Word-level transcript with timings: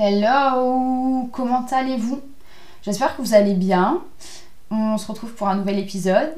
Hello, 0.00 1.28
comment 1.32 1.66
allez-vous? 1.72 2.20
J'espère 2.82 3.16
que 3.16 3.22
vous 3.22 3.34
allez 3.34 3.54
bien. 3.54 4.00
On 4.70 4.96
se 4.96 5.04
retrouve 5.08 5.34
pour 5.34 5.48
un 5.48 5.56
nouvel 5.56 5.76
épisode. 5.76 6.36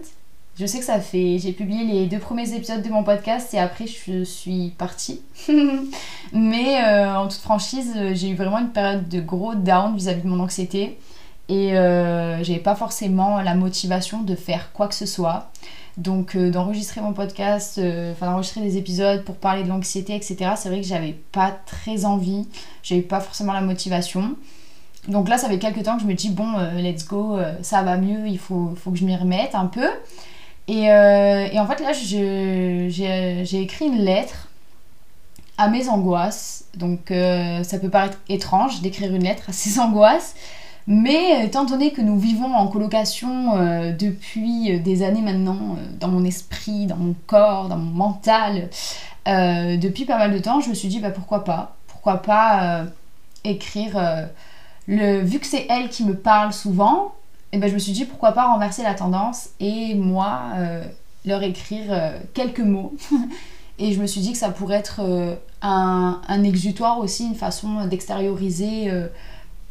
Je 0.59 0.64
sais 0.64 0.79
que 0.79 0.84
ça 0.86 0.98
fait. 0.98 1.36
J'ai 1.38 1.52
publié 1.52 1.84
les 1.84 2.06
deux 2.06 2.18
premiers 2.18 2.54
épisodes 2.54 2.80
de 2.80 2.88
mon 2.88 3.04
podcast 3.04 3.52
et 3.52 3.59
après 3.59 3.86
je 3.86 4.24
suis 4.24 4.70
partie. 4.78 5.20
Mais 6.32 6.82
euh, 6.82 7.14
en 7.14 7.28
toute 7.28 7.42
franchise, 7.42 7.92
j'ai 8.14 8.30
eu 8.30 8.34
vraiment 8.34 8.60
une 8.60 8.70
période 8.70 9.06
de 9.10 9.20
gros 9.20 9.54
down 9.54 9.95
vis-à-vis 9.95 10.22
de 10.22 10.29
mon 10.29 10.40
anxiété 10.40 10.98
et 11.50 11.77
euh, 11.77 12.42
j'avais 12.42 12.61
pas 12.61 12.77
forcément 12.77 13.42
la 13.42 13.54
motivation 13.54 14.22
de 14.22 14.36
faire 14.36 14.72
quoi 14.72 14.88
que 14.88 14.95
ce 14.95 15.04
soit. 15.04 15.50
Donc 15.96 16.36
euh, 16.36 16.50
d'enregistrer 16.50 17.00
mon 17.00 17.12
podcast, 17.12 17.78
euh, 17.78 18.12
enfin 18.12 18.26
d'enregistrer 18.26 18.60
des 18.60 18.76
épisodes 18.76 19.24
pour 19.24 19.36
parler 19.36 19.64
de 19.64 19.68
l'anxiété, 19.68 20.14
etc. 20.14 20.52
C'est 20.56 20.68
vrai 20.68 20.80
que 20.80 20.86
j'avais 20.86 21.16
pas 21.32 21.50
très 21.50 22.04
envie, 22.04 22.46
j'avais 22.82 23.02
pas 23.02 23.20
forcément 23.20 23.52
la 23.52 23.60
motivation. 23.60 24.36
Donc 25.08 25.28
là, 25.28 25.38
ça 25.38 25.48
fait 25.48 25.58
quelques 25.58 25.82
temps 25.82 25.96
que 25.96 26.02
je 26.02 26.06
me 26.06 26.14
dis, 26.14 26.30
bon, 26.30 26.58
euh, 26.58 26.72
let's 26.74 27.06
go, 27.06 27.38
ça 27.62 27.82
va 27.82 27.96
mieux, 27.96 28.28
il 28.28 28.38
faut, 28.38 28.74
faut 28.76 28.90
que 28.90 28.98
je 28.98 29.04
m'y 29.04 29.16
remette 29.16 29.54
un 29.54 29.66
peu. 29.66 29.88
Et, 30.68 30.84
et 30.84 31.58
en 31.58 31.66
fait, 31.66 31.80
là, 31.82 31.92
j'ai 31.92 33.62
écrit 33.62 33.86
une 33.86 33.98
lettre 33.98 34.48
à 35.58 35.68
mes 35.68 35.88
angoisses. 35.88 36.66
Donc 36.77 37.12
ça 37.62 37.78
peut 37.78 37.88
paraître 37.88 38.18
étrange 38.28 38.82
d'écrire 38.82 39.12
une 39.12 39.24
lettre 39.24 39.44
à 39.48 39.52
ses 39.52 39.80
angoisses. 39.80 40.34
Mais 40.92 41.46
étant 41.46 41.64
donné 41.64 41.92
que 41.92 42.00
nous 42.00 42.18
vivons 42.18 42.52
en 42.52 42.66
colocation 42.66 43.56
euh, 43.56 43.92
depuis 43.92 44.72
euh, 44.72 44.80
des 44.80 45.04
années 45.04 45.20
maintenant, 45.22 45.76
euh, 45.78 45.86
dans 46.00 46.08
mon 46.08 46.24
esprit, 46.24 46.86
dans 46.86 46.96
mon 46.96 47.14
corps, 47.28 47.69
dans 47.69 47.77
mon 47.77 47.92
mental, 47.92 48.70
depuis 49.24 50.05
pas 50.05 50.19
mal 50.19 50.32
de 50.32 50.41
temps, 50.41 50.60
je 50.60 50.69
me 50.69 50.74
suis 50.74 50.88
dit 50.88 50.98
bah, 50.98 51.12
pourquoi 51.12 51.44
pas? 51.44 51.77
Pourquoi 51.86 52.16
pas 52.16 52.86
écrire 53.44 53.92
le... 54.88 55.20
Vu 55.20 55.38
que 55.38 55.47
c'est 55.47 55.66
elle 55.70 55.88
qui 55.91 56.05
me 56.05 56.16
parle 56.16 56.52
souvent, 56.52 57.14
et 57.52 57.56
eh 57.56 57.58
ben, 57.58 57.69
je 57.69 57.75
me 57.75 57.78
suis 57.78 57.92
dit 57.92 58.06
pourquoi 58.06 58.32
pas 58.32 58.52
renverser 58.52 58.82
la 58.82 58.94
tendance 58.94 59.50
et 59.60 59.94
moi 59.94 60.41
leur 61.25 61.44
écrire 61.44 62.14
quelques 62.34 62.60
mots. 62.60 62.94
et 63.78 63.92
je 63.92 64.00
me 64.00 64.08
suis 64.08 64.20
dit 64.20 64.32
que 64.32 64.38
ça 64.38 64.50
pourrait 64.50 64.78
être 64.78 65.00
un, 65.62 66.42
exutoire 66.42 66.98
aussi, 66.98 67.28
une 67.28 67.36
façon 67.36 67.84
d'extérioriser 67.86 68.91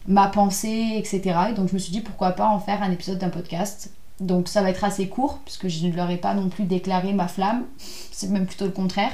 ma 0.09 0.27
pensée, 0.27 0.95
etc. 0.95 1.21
Et 1.51 1.53
donc 1.53 1.69
je 1.69 1.73
me 1.75 1.79
suis 1.79 1.91
dit 1.91 2.01
pourquoi 2.01 2.31
pas 2.31 2.47
en 2.47 2.59
faire 2.59 2.83
un 2.83 2.91
épisode 2.91 3.19
d'un 3.19 3.29
podcast. 3.29 3.91
Donc 4.19 4.49
ça 4.49 4.61
va 4.61 4.69
être 4.69 4.83
assez 4.83 5.07
court, 5.07 5.39
puisque 5.45 5.69
je 5.69 5.87
ne 5.87 5.95
leur 5.95 6.09
ai 6.09 6.17
pas 6.17 6.33
non 6.33 6.49
plus 6.49 6.65
déclaré 6.65 7.13
ma 7.13 7.29
flamme, 7.29 7.63
c'est 8.11 8.29
même 8.29 8.45
plutôt 8.45 8.65
le 8.65 8.71
contraire. 8.71 9.13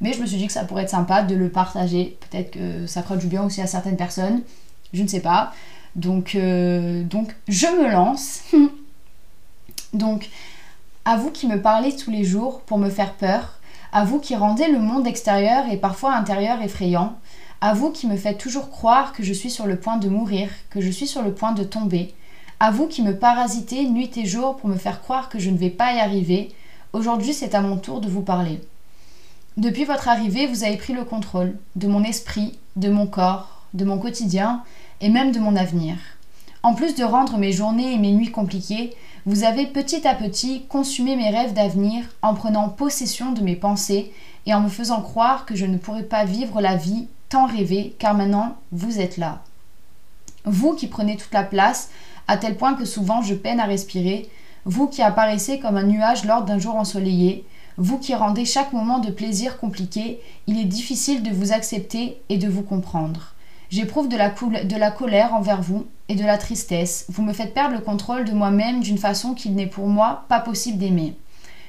Mais 0.00 0.12
je 0.12 0.20
me 0.20 0.26
suis 0.26 0.36
dit 0.36 0.46
que 0.46 0.52
ça 0.52 0.64
pourrait 0.64 0.82
être 0.82 0.90
sympa 0.90 1.22
de 1.22 1.34
le 1.34 1.48
partager. 1.48 2.18
Peut-être 2.28 2.50
que 2.50 2.86
ça 2.86 3.02
fera 3.02 3.16
du 3.16 3.28
bien 3.28 3.44
aussi 3.44 3.62
à 3.62 3.66
certaines 3.66 3.96
personnes, 3.96 4.42
je 4.92 5.02
ne 5.02 5.08
sais 5.08 5.20
pas. 5.20 5.54
Donc, 5.96 6.34
euh, 6.34 7.04
donc 7.04 7.34
je 7.48 7.66
me 7.66 7.90
lance. 7.90 8.40
donc, 9.94 10.28
à 11.04 11.16
vous 11.16 11.30
qui 11.30 11.46
me 11.46 11.62
parlez 11.62 11.94
tous 11.96 12.10
les 12.10 12.24
jours 12.24 12.60
pour 12.62 12.78
me 12.78 12.90
faire 12.90 13.14
peur, 13.14 13.60
à 13.92 14.04
vous 14.04 14.18
qui 14.18 14.34
rendez 14.34 14.66
le 14.66 14.80
monde 14.80 15.06
extérieur 15.06 15.64
et 15.70 15.76
parfois 15.76 16.14
intérieur 16.14 16.60
effrayant, 16.60 17.16
à 17.64 17.72
vous 17.72 17.90
qui 17.90 18.06
me 18.06 18.18
faites 18.18 18.36
toujours 18.36 18.68
croire 18.68 19.14
que 19.14 19.22
je 19.22 19.32
suis 19.32 19.48
sur 19.48 19.64
le 19.64 19.76
point 19.76 19.96
de 19.96 20.10
mourir, 20.10 20.50
que 20.68 20.82
je 20.82 20.90
suis 20.90 21.06
sur 21.06 21.22
le 21.22 21.32
point 21.32 21.52
de 21.52 21.64
tomber. 21.64 22.12
À 22.60 22.70
vous 22.70 22.86
qui 22.86 23.00
me 23.00 23.16
parasitez 23.16 23.88
nuit 23.88 24.10
et 24.16 24.26
jour 24.26 24.58
pour 24.58 24.68
me 24.68 24.76
faire 24.76 25.00
croire 25.00 25.30
que 25.30 25.38
je 25.38 25.48
ne 25.48 25.56
vais 25.56 25.70
pas 25.70 25.94
y 25.94 25.98
arriver. 25.98 26.52
Aujourd'hui, 26.92 27.32
c'est 27.32 27.54
à 27.54 27.62
mon 27.62 27.78
tour 27.78 28.02
de 28.02 28.08
vous 28.10 28.20
parler. 28.20 28.60
Depuis 29.56 29.86
votre 29.86 30.08
arrivée, 30.08 30.46
vous 30.46 30.62
avez 30.62 30.76
pris 30.76 30.92
le 30.92 31.04
contrôle 31.04 31.56
de 31.74 31.88
mon 31.88 32.04
esprit, 32.04 32.58
de 32.76 32.90
mon 32.90 33.06
corps, 33.06 33.62
de 33.72 33.86
mon 33.86 33.96
quotidien 33.96 34.62
et 35.00 35.08
même 35.08 35.32
de 35.32 35.40
mon 35.40 35.56
avenir. 35.56 35.96
En 36.62 36.74
plus 36.74 36.94
de 36.94 37.04
rendre 37.04 37.38
mes 37.38 37.52
journées 37.52 37.94
et 37.94 37.98
mes 37.98 38.12
nuits 38.12 38.30
compliquées, 38.30 38.94
vous 39.24 39.42
avez 39.42 39.66
petit 39.66 40.06
à 40.06 40.14
petit 40.14 40.66
consumé 40.68 41.16
mes 41.16 41.30
rêves 41.30 41.54
d'avenir 41.54 42.04
en 42.20 42.34
prenant 42.34 42.68
possession 42.68 43.32
de 43.32 43.40
mes 43.40 43.56
pensées 43.56 44.12
et 44.44 44.52
en 44.52 44.60
me 44.60 44.68
faisant 44.68 45.00
croire 45.00 45.46
que 45.46 45.56
je 45.56 45.64
ne 45.64 45.78
pourrais 45.78 46.02
pas 46.02 46.26
vivre 46.26 46.60
la 46.60 46.76
vie 46.76 47.06
tant 47.34 47.46
rêvé, 47.46 47.96
car 47.98 48.14
maintenant 48.14 48.54
vous 48.70 49.00
êtes 49.00 49.16
là. 49.16 49.42
Vous 50.44 50.74
qui 50.74 50.86
prenez 50.86 51.16
toute 51.16 51.32
la 51.32 51.42
place, 51.42 51.90
à 52.28 52.36
tel 52.36 52.56
point 52.56 52.74
que 52.74 52.84
souvent 52.84 53.22
je 53.22 53.34
peine 53.34 53.58
à 53.58 53.64
respirer, 53.64 54.28
vous 54.64 54.86
qui 54.86 55.02
apparaissez 55.02 55.58
comme 55.58 55.76
un 55.76 55.82
nuage 55.82 56.24
lors 56.24 56.44
d'un 56.44 56.60
jour 56.60 56.76
ensoleillé, 56.76 57.44
vous 57.76 57.98
qui 57.98 58.14
rendez 58.14 58.44
chaque 58.44 58.72
moment 58.72 59.00
de 59.00 59.10
plaisir 59.10 59.58
compliqué, 59.58 60.20
il 60.46 60.60
est 60.60 60.64
difficile 60.64 61.24
de 61.24 61.32
vous 61.32 61.52
accepter 61.52 62.22
et 62.28 62.38
de 62.38 62.48
vous 62.48 62.62
comprendre. 62.62 63.34
J'éprouve 63.68 64.08
de 64.08 64.16
de 64.16 64.76
la 64.76 64.90
colère 64.92 65.34
envers 65.34 65.60
vous 65.60 65.86
et 66.08 66.14
de 66.14 66.24
la 66.24 66.38
tristesse. 66.38 67.06
Vous 67.08 67.24
me 67.24 67.32
faites 67.32 67.52
perdre 67.52 67.74
le 67.74 67.80
contrôle 67.80 68.26
de 68.26 68.32
moi-même 68.32 68.78
d'une 68.78 68.98
façon 68.98 69.34
qu'il 69.34 69.56
n'est 69.56 69.66
pour 69.66 69.88
moi 69.88 70.24
pas 70.28 70.38
possible 70.38 70.78
d'aimer. 70.78 71.16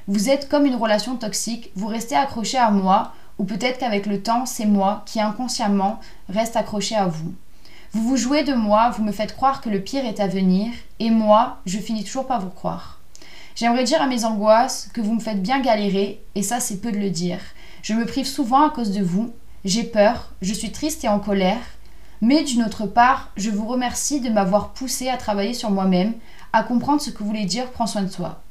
Vous 0.07 0.29
êtes 0.29 0.47
comme 0.47 0.67
une 0.67 0.75
relation 0.75 1.15
toxique, 1.15 1.71
vous 1.75 1.87
restez 1.87 2.15
accroché 2.15 2.59
à 2.59 2.69
moi 2.69 3.13
ou 3.38 3.44
peut-être 3.44 3.79
qu'avec 3.79 4.06
le 4.06 4.22
temps, 4.22 4.46
c'est 4.46 4.66
moi 4.66 5.03
qui 5.06 5.19
inconsciemment 5.19 6.00
reste 6.29 6.56
accroché 6.56 6.96
à 6.96 7.07
vous. 7.07 7.34
Vous 7.91 8.03
vous 8.03 8.18
jouez 8.18 8.44
de 8.44 8.53
moi, 8.53 8.90
vous 8.90 9.03
me 9.03 9.12
faites 9.12 9.35
croire 9.35 9.62
que 9.62 9.69
le 9.69 9.81
pire 9.81 10.06
est 10.06 10.19
à 10.19 10.28
venir, 10.28 10.72
et 11.00 11.09
moi, 11.09 11.59
je 11.66 11.79
finis 11.79 12.03
toujours 12.03 12.28
par 12.28 12.41
vous 12.41 12.50
croire. 12.50 13.00
J'aimerais 13.56 13.85
dire 13.85 14.01
à 14.01 14.07
mes 14.07 14.25
angoisses 14.25 14.90
que 14.94 15.00
vous 15.00 15.13
me 15.13 15.22
faites 15.22 15.41
bien 15.41 15.62
galérer, 15.62 16.22
et 16.35 16.44
ça 16.44 16.59
c'est 16.59 16.81
peu 16.81 16.91
de 16.91 16.97
le 16.97 17.09
dire. 17.09 17.40
Je 17.84 17.94
me 17.94 18.06
prive 18.06 18.28
souvent 18.28 18.68
à 18.68 18.69
cause 18.69 18.91
de 18.91 19.01
vous, 19.01 19.31
j'ai 19.63 19.84
peur, 19.84 20.34
je 20.41 20.53
suis 20.53 20.72
triste 20.72 21.03
et 21.06 21.07
en 21.07 21.19
colère, 21.19 21.62
mais 22.22 22.44
d'une 22.44 22.63
autre 22.63 22.85
part, 22.85 23.31
je 23.38 23.50
vous 23.50 23.66
remercie 23.66 24.19
de 24.19 24.29
m'avoir 24.29 24.69
poussé 24.74 25.09
à 25.09 25.18
travailler 25.18 25.53
sur 25.53 25.72
moi-même, 25.72 26.13
à 26.53 26.63
comprendre 26.63 27.01
ce 27.01 27.09
que 27.09 27.24
voulait 27.24 27.45
dire 27.45 27.72
prends 27.72 27.88
soin 27.88 28.03
de 28.03 28.12
soi. 28.12 28.41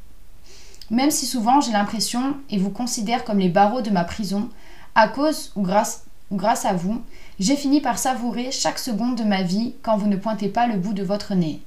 Même 0.90 1.10
si 1.10 1.26
souvent 1.26 1.60
j'ai 1.60 1.72
l'impression 1.72 2.36
et 2.50 2.58
vous 2.58 2.70
considère 2.70 3.24
comme 3.24 3.38
les 3.38 3.48
barreaux 3.48 3.80
de 3.80 3.90
ma 3.90 4.04
prison, 4.04 4.48
à 4.94 5.08
cause 5.08 5.52
ou 5.56 5.62
grâce, 5.62 6.04
grâce 6.32 6.64
à 6.64 6.72
vous, 6.72 7.02
j'ai 7.40 7.56
fini 7.56 7.80
par 7.80 7.98
savourer 7.98 8.50
chaque 8.52 8.78
seconde 8.78 9.16
de 9.16 9.24
ma 9.24 9.42
vie 9.42 9.74
quand 9.82 9.96
vous 9.96 10.06
ne 10.06 10.16
pointez 10.16 10.48
pas 10.48 10.66
le 10.66 10.76
bout 10.76 10.92
de 10.92 11.02
votre 11.02 11.34
nez. 11.34 11.60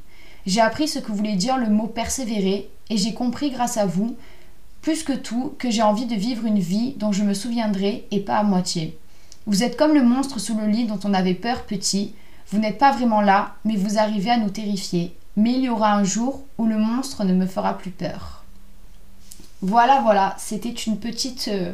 J'ai 0.46 0.62
appris 0.62 0.88
ce 0.88 1.00
que 1.00 1.12
voulait 1.12 1.36
dire 1.36 1.58
le 1.58 1.70
mot 1.70 1.88
persévérer 1.88 2.70
et 2.90 2.98
j'ai 2.98 3.14
compris 3.14 3.52
grâce 3.52 3.78
à 3.78 3.86
vous, 3.86 4.16
plus 4.82 5.04
que 5.04 5.14
tout, 5.14 5.54
que 5.60 5.70
j'ai 5.70 5.82
envie 5.82 6.06
de 6.06 6.16
vivre 6.16 6.46
une 6.46 6.60
vie 6.60 6.94
dont 6.98 7.12
je 7.12 7.24
me 7.24 7.34
souviendrai 7.34 8.08
et 8.12 8.22
pas 8.22 8.38
à 8.38 8.44
moitié. 8.44 8.98
Vous 9.46 9.64
êtes 9.64 9.78
comme 9.78 9.94
le 9.94 10.04
monstre 10.04 10.40
sous 10.40 10.58
le 10.58 10.68
lit 10.68 10.86
dont 10.86 11.00
on 11.04 11.14
avait 11.14 11.34
peur 11.34 11.64
petit. 11.64 12.14
Vous 12.50 12.60
n'êtes 12.60 12.78
pas 12.78 12.92
vraiment 12.92 13.22
là, 13.22 13.56
mais 13.66 13.76
vous 13.76 13.98
arrivez 13.98 14.30
à 14.30 14.38
nous 14.38 14.50
terrifier. 14.50 15.14
Mais 15.36 15.54
il 15.54 15.62
y 15.62 15.70
aura 15.70 15.94
un 15.94 16.04
jour 16.04 16.44
où 16.58 16.66
le 16.66 16.78
monstre 16.78 17.26
ne 17.26 17.34
me 17.34 17.46
fera 17.46 17.78
plus 17.78 17.92
peur. 17.92 18.46
Voilà, 19.62 20.02
voilà, 20.02 20.36
c'était 20.38 20.70
une 20.70 21.00
petite 21.00 21.50
euh, 21.50 21.74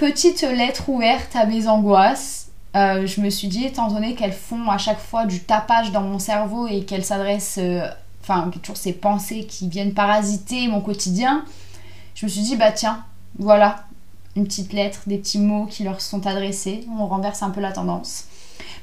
petite 0.00 0.40
lettre 0.40 0.88
ouverte 0.88 1.36
à 1.36 1.44
mes 1.44 1.68
angoisses. 1.68 2.48
Euh, 2.74 3.06
je 3.06 3.20
me 3.20 3.28
suis 3.28 3.48
dit, 3.48 3.66
étant 3.66 3.88
donné 3.88 4.14
qu'elles 4.14 4.32
font 4.32 4.70
à 4.70 4.78
chaque 4.78 4.98
fois 4.98 5.26
du 5.26 5.40
tapage 5.40 5.92
dans 5.92 6.00
mon 6.00 6.18
cerveau 6.18 6.66
et 6.66 6.84
qu'elles 6.84 7.04
s'adressent, 7.04 7.58
euh, 7.58 7.86
enfin, 8.22 8.50
toujours 8.62 8.78
ces 8.78 8.94
pensées 8.94 9.44
qui 9.44 9.68
viennent 9.68 9.92
parasiter 9.92 10.68
mon 10.68 10.80
quotidien, 10.80 11.44
je 12.14 12.24
me 12.24 12.30
suis 12.30 12.40
dit, 12.40 12.56
bah 12.56 12.72
tiens, 12.72 13.04
voilà, 13.38 13.84
une 14.36 14.44
petite 14.44 14.72
lettre, 14.72 15.02
des 15.06 15.18
petits 15.18 15.38
mots 15.38 15.66
qui 15.66 15.84
leur 15.84 16.00
sont 16.00 16.26
adressés. 16.26 16.86
On 16.98 17.06
renverse 17.06 17.42
un 17.42 17.50
peu 17.50 17.60
la 17.60 17.72
tendance. 17.72 18.24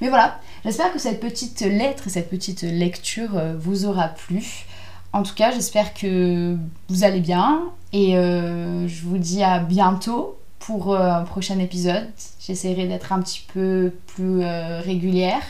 Mais 0.01 0.09
voilà, 0.09 0.39
j'espère 0.65 0.93
que 0.93 0.99
cette 0.99 1.19
petite 1.19 1.61
lettre 1.61 2.05
et 2.05 2.09
cette 2.11 2.29
petite 2.29 2.61
lecture 2.61 3.35
euh, 3.35 3.55
vous 3.57 3.87
aura 3.87 4.09
plu. 4.09 4.67
En 5.13 5.23
tout 5.23 5.33
cas, 5.33 5.49
j'espère 5.49 5.95
que 5.95 6.55
vous 6.89 7.03
allez 7.03 7.21
bien 7.21 7.63
et 7.91 8.11
je 8.11 9.01
vous 9.03 9.17
dis 9.17 9.41
à 9.41 9.57
bientôt 9.57 10.37
pour 10.67 10.93
euh, 10.93 10.99
un 10.99 11.23
prochain 11.23 11.59
épisode. 11.59 12.09
J'essaierai 12.41 12.87
d'être 12.87 13.13
un 13.13 13.21
petit 13.21 13.47
peu 13.53 13.93
plus 14.05 14.43
euh, 14.43 14.81
régulière. 14.81 15.41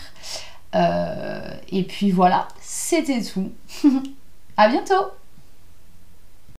Euh, 0.76 1.50
et 1.72 1.82
puis 1.84 2.12
voilà, 2.12 2.48
c'était 2.62 3.24
tout. 3.24 3.52
à 4.58 4.70
bientôt 4.70 5.08